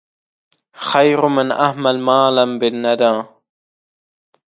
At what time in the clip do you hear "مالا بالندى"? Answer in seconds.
1.99-3.23